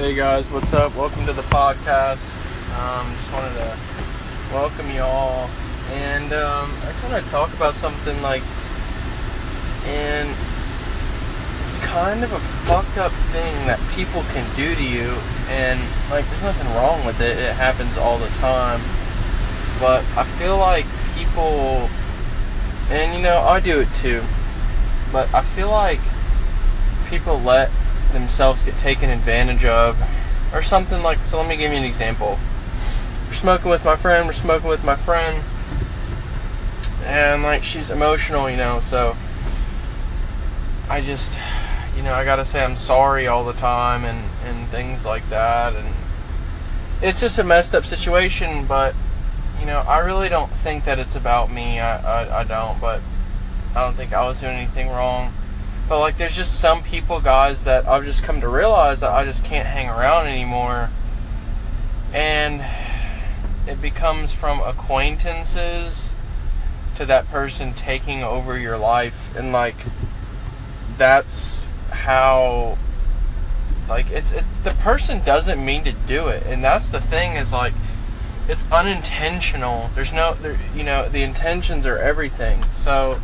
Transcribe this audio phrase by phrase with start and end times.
[0.00, 0.96] Hey guys, what's up?
[0.96, 2.24] Welcome to the podcast.
[2.74, 3.76] Um, just wanted to
[4.50, 5.50] welcome you all,
[5.92, 8.42] and um, I just want to talk about something like,
[9.84, 10.34] and
[11.66, 15.10] it's kind of a fucked up thing that people can do to you,
[15.50, 15.78] and
[16.10, 17.36] like, there's nothing wrong with it.
[17.36, 18.80] It happens all the time,
[19.78, 21.90] but I feel like people,
[22.88, 24.22] and you know, I do it too,
[25.12, 26.00] but I feel like
[27.10, 27.70] people let
[28.12, 29.96] themselves get taken advantage of
[30.52, 32.38] or something like so let me give you an example.
[33.28, 35.42] We're smoking with my friend we're smoking with my friend
[37.04, 39.16] and like she's emotional you know so
[40.88, 41.32] i just
[41.96, 45.74] you know i gotta say i'm sorry all the time and and things like that
[45.74, 45.88] and
[47.02, 48.94] it's just a messed up situation but
[49.58, 53.00] you know i really don't think that it's about me i i, I don't but
[53.74, 55.32] i don't think i was doing anything wrong
[55.90, 59.24] but like, there's just some people, guys, that I've just come to realize that I
[59.24, 60.88] just can't hang around anymore,
[62.12, 62.64] and
[63.66, 66.14] it becomes from acquaintances
[66.94, 69.74] to that person taking over your life, and like,
[70.96, 72.78] that's how.
[73.88, 77.52] Like it's, it's the person doesn't mean to do it, and that's the thing is
[77.52, 77.74] like
[78.48, 79.90] it's unintentional.
[79.96, 82.64] There's no, there, you know, the intentions are everything.
[82.76, 83.20] So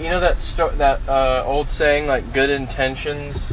[0.00, 3.52] you know that sto- that uh, old saying like good intentions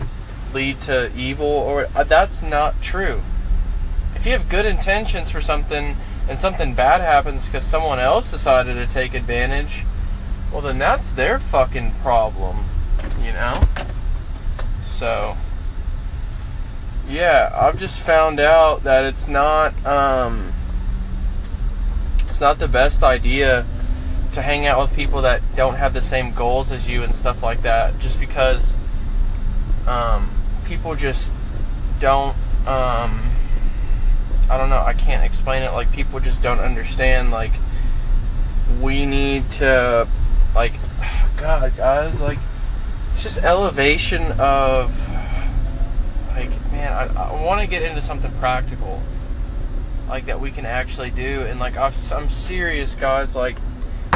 [0.54, 1.46] lead to evil?
[1.46, 3.22] Or uh, that's not true.
[4.16, 5.96] If you have good intentions for something
[6.28, 9.84] and something bad happens because someone else decided to take advantage
[10.52, 12.66] well then that's their fucking problem
[13.22, 13.62] you know?
[14.86, 15.36] So
[17.10, 20.54] yeah i've just found out that it's not um
[22.28, 23.66] it's not the best idea
[24.34, 27.44] to hang out with people that don't have the same goals as you and stuff
[27.44, 28.74] like that just because
[29.88, 30.30] um,
[30.66, 31.32] people just
[32.00, 32.36] don't
[32.68, 33.22] um,
[34.50, 35.72] I don't know I can't explain it.
[35.72, 37.52] Like people just don't understand like
[38.80, 40.08] we need to
[40.56, 40.74] like
[41.38, 42.40] god guys like
[43.14, 44.98] it's just elevation of
[46.30, 49.02] like man I, I want to get into something practical
[50.12, 51.42] like that we can actually do.
[51.42, 53.56] And like I'm serious guys like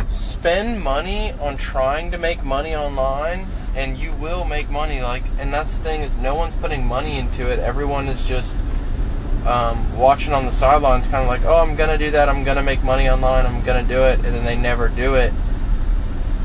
[0.08, 3.46] spend money on trying to make money online
[3.76, 7.18] and you will make money like and that's the thing is no one's putting money
[7.18, 7.60] into it.
[7.60, 8.56] Everyone is just
[9.46, 12.64] um, watching on the sidelines kind of like oh i'm gonna do that i'm gonna
[12.64, 15.34] make money online i'm gonna do it and then they never do it.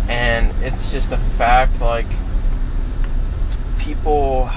[0.09, 2.06] And it's just a fact like
[3.78, 4.50] people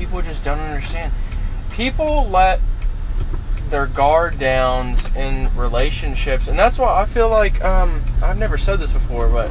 [0.00, 1.12] people just don't understand.
[1.72, 2.60] People let
[3.70, 8.80] their guard downs in relationships, and that's why I feel like um, I've never said
[8.80, 9.50] this before, but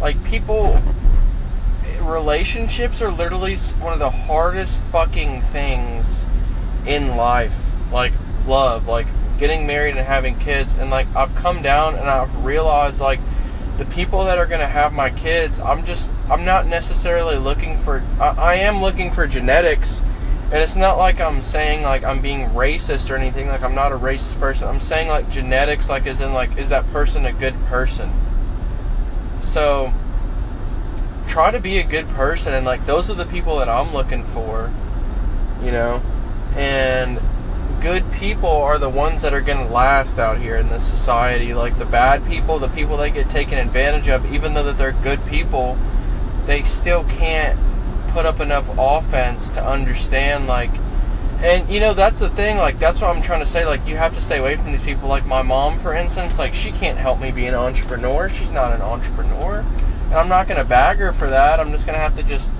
[0.00, 0.80] like people,
[2.02, 6.24] relationships are literally one of the hardest fucking things
[6.86, 7.54] in life.
[7.92, 8.12] Like
[8.46, 9.06] love, like
[9.38, 13.20] getting married and having kids, and like I've come down and I've realized like
[13.78, 17.78] the people that are going to have my kids, I'm just I'm not necessarily looking
[17.80, 18.02] for.
[18.20, 20.02] I, I am looking for genetics
[20.54, 23.48] and it's not like I'm saying like I'm being racist or anything.
[23.48, 24.68] Like I'm not a racist person.
[24.68, 28.12] I'm saying like genetics, like as in like is that person a good person?
[29.42, 29.92] So
[31.26, 34.22] try to be a good person, and like those are the people that I'm looking
[34.22, 34.72] for,
[35.60, 36.00] you know.
[36.54, 37.20] And
[37.82, 41.52] good people are the ones that are going to last out here in this society.
[41.52, 44.92] Like the bad people, the people that get taken advantage of, even though that they're
[44.92, 45.76] good people,
[46.46, 47.58] they still can't
[48.14, 50.70] put up enough offense to understand like
[51.42, 53.96] and you know that's the thing like that's what i'm trying to say like you
[53.96, 56.96] have to stay away from these people like my mom for instance like she can't
[56.96, 59.58] help me be an entrepreneur she's not an entrepreneur
[60.04, 62.22] and i'm not going to bag her for that i'm just going to have to
[62.22, 62.52] just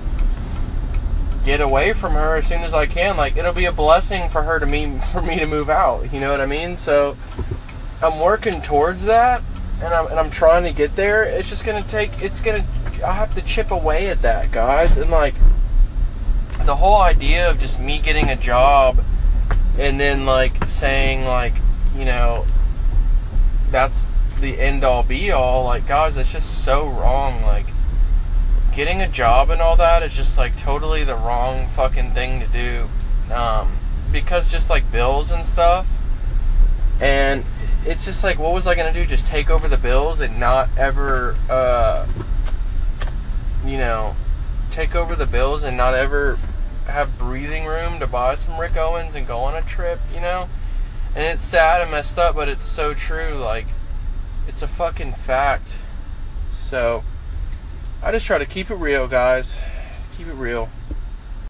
[1.45, 4.43] get away from her as soon as i can like it'll be a blessing for
[4.43, 6.77] her to me for me to move out you know what i mean?
[6.77, 7.17] So
[8.03, 9.41] i'm working towards that
[9.81, 12.61] and i'm, and I'm trying to get there it's just going to take it's going
[12.61, 12.69] to
[13.05, 14.97] I have to chip away at that, guys.
[14.97, 15.35] And like
[16.65, 19.05] the whole idea of just me getting a job
[19.79, 21.55] and then like saying like,
[21.97, 22.47] you know,
[23.71, 24.09] that's
[24.41, 27.43] the end all be all, like guys, that's just so wrong.
[27.43, 27.67] Like
[28.75, 32.47] getting a job and all that is just like totally the wrong fucking thing to
[32.47, 32.89] do.
[33.33, 33.77] Um,
[34.11, 35.87] because just like bills and stuff.
[37.01, 37.45] And
[37.85, 39.05] it's just like, what was I gonna do?
[39.05, 42.07] Just take over the bills and not ever uh,
[43.85, 44.17] know,
[44.71, 46.39] take over the bills and not ever
[46.87, 50.49] have breathing room to buy some Rick Owens and go on a trip, you know?
[51.15, 53.35] And it's sad and messed up, but it's so true.
[53.35, 53.67] Like,
[54.49, 55.69] it's a fucking fact.
[56.53, 57.05] So,
[58.03, 59.57] I just try to keep it real, guys.
[60.17, 60.71] Keep it real.